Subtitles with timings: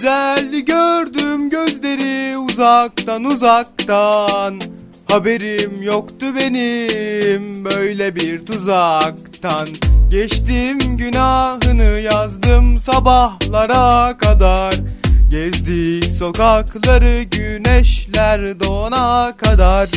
[0.00, 4.60] Güzeldi gördüm gözleri uzaktan uzaktan.
[5.10, 9.68] Haberim yoktu benim böyle bir tuzaktan.
[10.10, 14.74] Geçtim günahını yazdım sabahlara kadar.
[15.30, 19.88] Gezdik sokakları güneşler doğana kadar.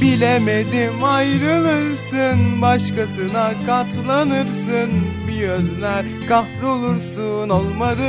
[0.00, 4.90] Bilemedim ayrılırsın başkasına katlanırsın.
[5.28, 8.02] Bir özler kahrolursun olmadı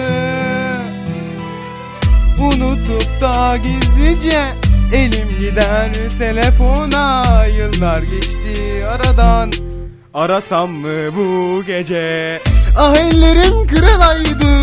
[2.43, 4.41] Unutup da gizlice
[4.93, 7.23] elim gider telefona.
[7.45, 9.51] Yıllar geçti aradan.
[10.13, 12.39] Arasam mı bu gece?
[12.77, 14.53] Ah ellerim kırılaydı.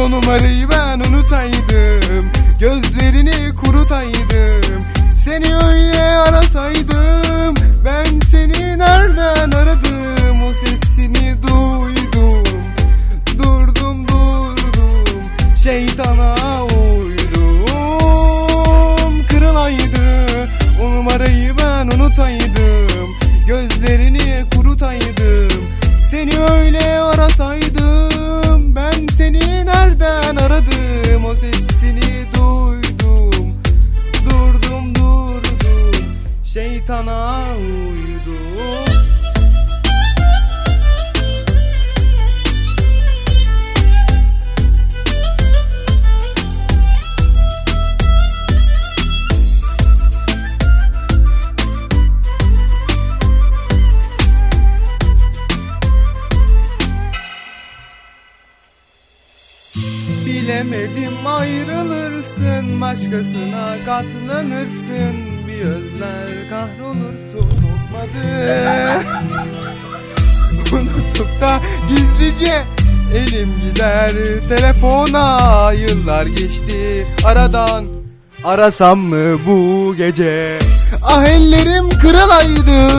[0.00, 2.30] O numarayı ben unutaydım.
[2.60, 4.84] Gözlerini kurutaydım.
[5.24, 7.54] Seni öyle arasaydım.
[7.84, 10.42] Ben seni nereden aradım?
[10.46, 12.42] O sesini duydum.
[13.38, 15.22] Durdum durdum.
[15.62, 16.19] Şeytana
[36.80, 38.40] Şeytana uydum
[60.26, 65.29] Bilemedim ayrılırsın Başkasına katlanırsın
[65.60, 68.24] Bir özler kahrolursun Olmadı
[70.72, 72.62] Unutup da gizlice
[73.14, 74.12] Elim gider.
[74.48, 77.06] Telefona Yıllar geçti.
[77.24, 77.84] Aradan
[78.44, 80.58] Arasam mı bu gece?
[81.04, 82.94] Ah ellerim kırılaydı.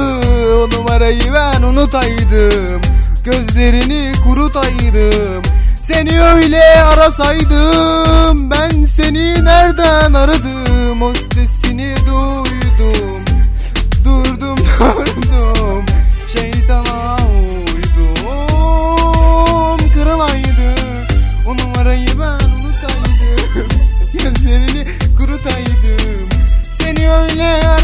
[0.55, 2.81] O numarayı ben unutaydım.
[3.23, 5.41] Gözlerini kurutaydım.
[5.87, 10.70] Seni öyle arasaydım Ben seni nereden aradım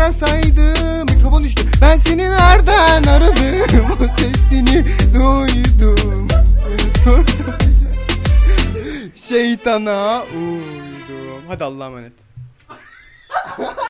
[0.08, 1.64] öyle arasaydım Mikrofon düştü.
[1.82, 3.88] Ben seni nereden aradım?
[4.02, 4.86] O sesini
[5.16, 6.28] duydum.
[9.30, 11.42] Şeytana uydum.
[11.48, 12.14] Hadi Allah'a emanet